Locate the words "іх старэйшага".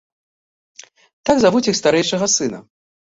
1.73-2.25